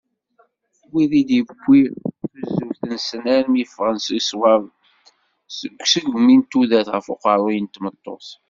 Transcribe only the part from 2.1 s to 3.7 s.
tuzzuft-nsen armi